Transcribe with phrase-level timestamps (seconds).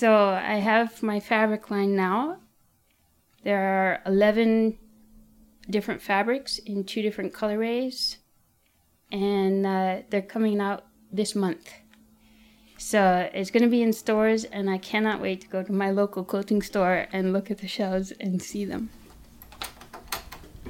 [0.00, 2.38] So I have my fabric line now.
[3.44, 4.78] There are 11
[5.68, 8.16] different fabrics in two different colorways,
[9.12, 11.70] and uh, they're coming out this month.
[12.78, 15.90] So it's going to be in stores, and I cannot wait to go to my
[15.90, 18.88] local clothing store and look at the shelves and see them.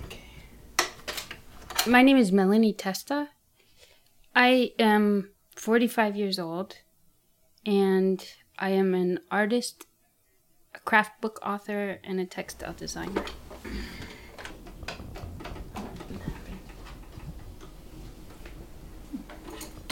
[0.07, 0.89] Okay.
[1.87, 3.29] My name is Melanie Testa.
[4.35, 6.79] I am 45 years old,
[7.65, 8.27] and
[8.61, 9.87] I am an artist,
[10.75, 13.25] a craft book author, and a textile designer.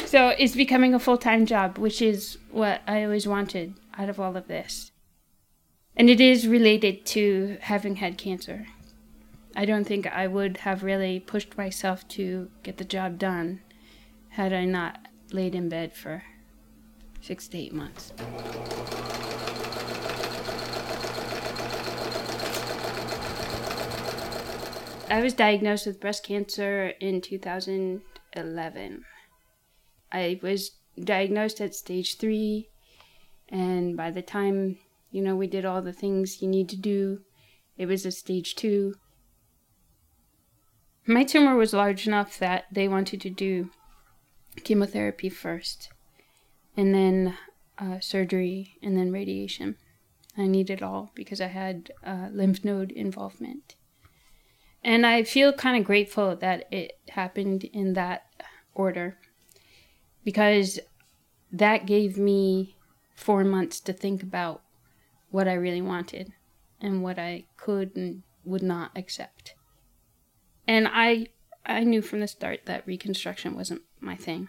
[0.04, 4.20] So it's becoming a full time job, which is what I always wanted out of
[4.20, 4.92] all of this.
[5.96, 8.66] And it is related to having had cancer.
[9.56, 13.60] I don't think I would have really pushed myself to get the job done
[14.30, 16.22] had I not laid in bed for
[17.20, 18.12] six to eight months.
[25.10, 29.04] I was diagnosed with breast cancer in 2011.
[30.12, 32.68] I was diagnosed at stage three,
[33.48, 34.78] and by the time
[35.10, 37.22] you know we did all the things you need to do,
[37.78, 38.96] it was a stage two.
[41.06, 43.70] My tumor was large enough that they wanted to do
[44.62, 45.88] chemotherapy first,
[46.78, 47.36] and then
[47.76, 49.76] uh, surgery, and then radiation.
[50.36, 53.74] I needed all because I had uh, lymph node involvement.
[54.84, 58.26] And I feel kind of grateful that it happened in that
[58.74, 59.18] order
[60.24, 60.78] because
[61.50, 62.76] that gave me
[63.16, 64.62] four months to think about
[65.30, 66.32] what I really wanted
[66.80, 69.56] and what I could and would not accept.
[70.68, 71.26] And I
[71.66, 74.48] I knew from the start that reconstruction wasn't my thing.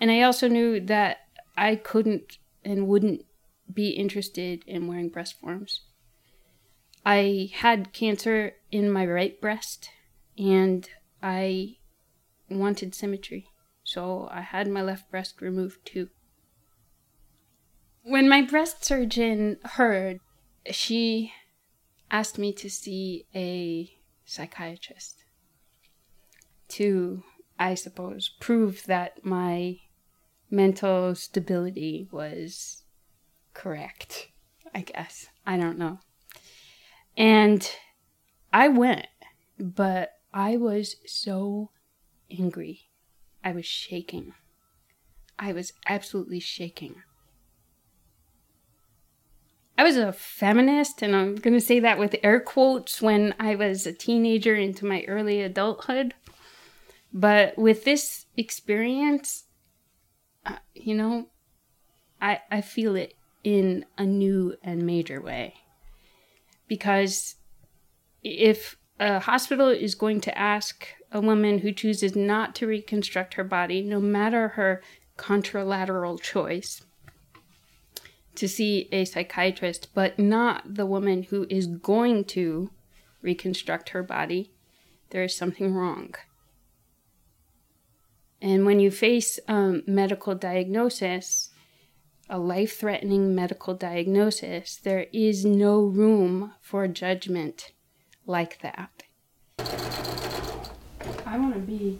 [0.00, 1.18] And I also knew that
[1.56, 3.24] I couldn't and wouldn't
[3.72, 5.82] be interested in wearing breast forms.
[7.04, 9.90] I had cancer in my right breast
[10.38, 10.88] and
[11.22, 11.76] I
[12.48, 13.48] wanted symmetry
[13.84, 16.08] so I had my left breast removed too.
[18.02, 20.20] When my breast surgeon heard,
[20.70, 21.32] she
[22.10, 23.90] asked me to see a
[24.24, 25.24] psychiatrist
[26.68, 27.22] to,
[27.58, 29.78] I suppose, prove that my
[30.54, 32.84] mental stability was
[33.52, 34.28] correct.
[34.74, 35.28] I guess.
[35.46, 35.98] I don't know.
[37.16, 37.70] And
[38.52, 39.06] I went,
[39.58, 41.70] but I was so
[42.30, 42.88] angry
[43.44, 44.32] I was shaking.
[45.38, 47.02] I was absolutely shaking.
[49.76, 53.54] I was a feminist, and I'm going to say that with air quotes when I
[53.54, 56.14] was a teenager into my early adulthood.
[57.12, 59.44] But with this experience,
[60.46, 61.28] uh, you know,
[62.20, 65.54] I, I feel it in a new and major way.
[66.66, 67.36] Because
[68.22, 73.44] if a hospital is going to ask a woman who chooses not to reconstruct her
[73.44, 74.82] body, no matter her
[75.18, 76.82] contralateral choice,
[78.34, 82.70] to see a psychiatrist, but not the woman who is going to
[83.22, 84.50] reconstruct her body,
[85.10, 86.14] there is something wrong.
[88.40, 91.50] And when you face a medical diagnosis,
[92.28, 97.72] a life threatening medical diagnosis, there is no room for judgment
[98.26, 99.04] like that.
[101.26, 101.98] I want to be.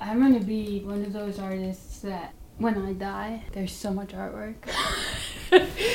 [0.00, 4.08] I'm going to be one of those artists that when I die, there's so much
[4.08, 4.56] artwork.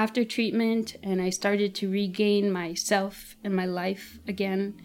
[0.00, 4.80] After treatment, and I started to regain myself and my life again,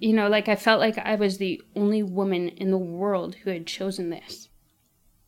[0.00, 3.50] you know, like I felt like I was the only woman in the world who
[3.50, 4.48] had chosen this.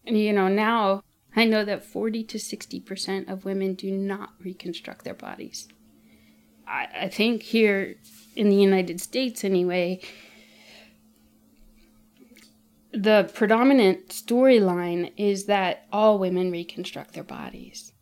[0.05, 1.05] And, you know, now
[1.37, 5.69] I know that 40 to 60% of women do not reconstruct their bodies.
[6.67, 7.94] I, I think here
[8.34, 10.00] in the United States, anyway,
[12.93, 17.93] the predominant storyline is that all women reconstruct their bodies.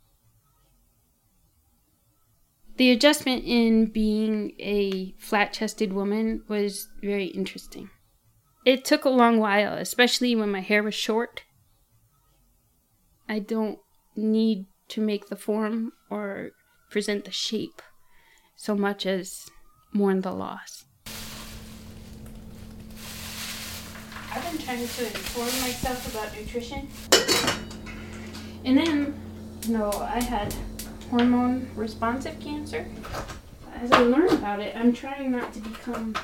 [2.77, 7.91] The adjustment in being a flat chested woman was very interesting.
[8.65, 11.43] It took a long while, especially when my hair was short
[13.29, 13.79] I don't
[14.15, 16.51] need to make the form or
[16.91, 17.81] present the shape
[18.55, 19.47] so much as
[19.93, 20.85] mourn the loss.
[24.31, 26.89] I've been trying to inform myself about nutrition.
[28.65, 29.15] And then,
[29.67, 30.55] you know, I had
[31.11, 32.87] hormone responsive cancer.
[33.75, 36.15] As I learn about it, I'm trying not to become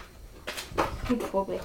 [1.04, 1.60] food phobic.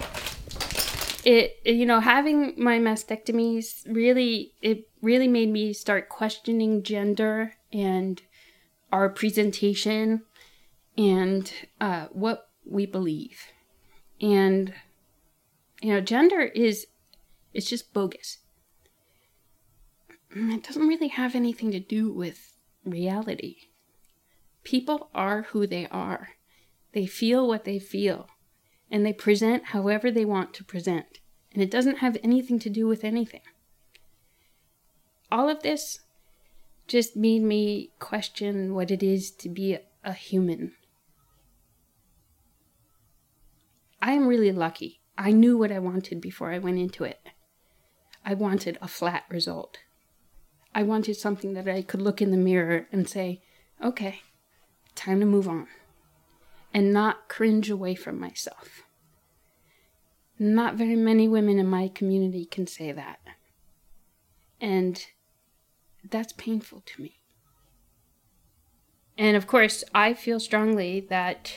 [1.25, 8.21] it you know having my mastectomies really it really made me start questioning gender and
[8.91, 10.23] our presentation
[10.97, 11.51] and
[11.81, 13.47] uh, what we believe
[14.21, 14.73] and
[15.81, 16.88] you know gender is
[17.53, 18.39] it's just bogus
[20.35, 22.54] it doesn't really have anything to do with
[22.85, 23.55] reality
[24.63, 26.29] people are who they are
[26.93, 28.27] they feel what they feel
[28.91, 31.19] and they present however they want to present.
[31.53, 33.41] And it doesn't have anything to do with anything.
[35.31, 35.99] All of this
[36.87, 40.73] just made me question what it is to be a human.
[44.01, 45.01] I am really lucky.
[45.17, 47.19] I knew what I wanted before I went into it.
[48.23, 49.79] I wanted a flat result.
[50.75, 53.42] I wanted something that I could look in the mirror and say,
[53.81, 54.19] okay,
[54.94, 55.68] time to move on
[56.74, 58.83] and not cringe away from myself.
[60.38, 63.19] Not very many women in my community can say that.
[64.60, 65.01] And
[66.04, 67.22] that's painful to me.
[69.18, 71.54] And of course, I feel strongly that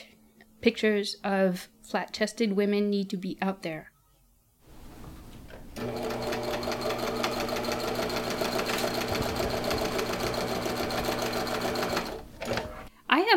[0.61, 3.88] pictures of flat chested women need to be out there.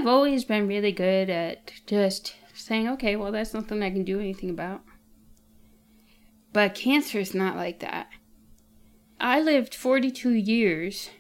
[0.02, 4.02] I have always been really good at just saying, okay, well, that's nothing I can
[4.02, 4.80] do anything about.
[6.52, 8.08] But cancer is not like that.
[9.20, 11.10] I lived 42 years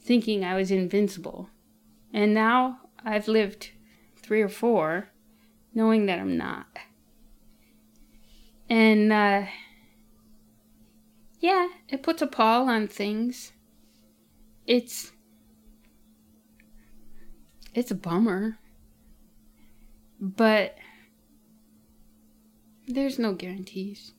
[0.00, 1.50] thinking I was invincible.
[2.12, 3.72] And now I've lived
[4.22, 5.08] three or four
[5.74, 6.68] knowing that I'm not.
[8.68, 9.46] And, uh,
[11.40, 13.50] yeah, it puts a pall on things.
[14.64, 15.10] It's
[17.74, 18.58] it's a bummer.
[20.20, 20.76] But
[22.86, 24.12] there's no guarantees.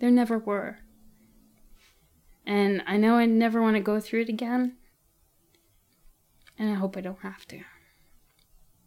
[0.00, 0.80] There never were.
[2.44, 4.76] And I know I never want to go through it again.
[6.58, 7.60] And I hope I don't have to.